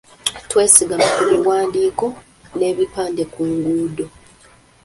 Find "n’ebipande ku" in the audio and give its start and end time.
2.57-3.39